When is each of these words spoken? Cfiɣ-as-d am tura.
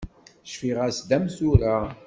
Cfiɣ-as-d 0.51 1.09
am 1.17 1.25
tura. 1.35 1.75